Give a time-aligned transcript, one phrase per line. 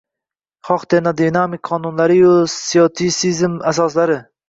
[0.69, 4.23] xoh termodinamika qonunlariyu stoitsizm asoslari...